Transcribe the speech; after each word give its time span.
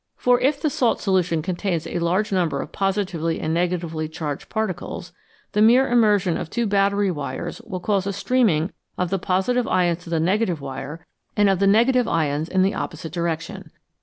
For 0.17 0.39
if 0.39 0.59
the 0.59 0.71
salt 0.71 0.99
solution 0.99 1.43
contains 1.43 1.85
a 1.85 1.99
large 1.99 2.31
number 2.31 2.59
of 2.59 2.71
positively 2.71 3.39
and 3.39 3.53
negatively 3.53 4.09
charged 4.09 4.49
particles, 4.49 5.13
the 5.51 5.61
mere 5.61 5.87
immersion 5.87 6.37
of 6.37 6.49
two 6.49 6.65
battery 6.65 7.11
wires 7.11 7.61
will 7.61 7.79
cause 7.81 8.07
a 8.07 8.13
streaming 8.13 8.73
of 8.97 9.11
the 9.11 9.19
Hons 9.19 9.45
to 9.45 10.09
the 10.09 10.19
negative 10.19 10.59
wire, 10.59 11.05
and 11.37 11.47
of 11.51 11.59
the 11.59 12.03
ions 12.07 12.49
in 12.49 12.63
the 12.63 12.73
opposite 12.73 13.11
direction. 13.13 13.69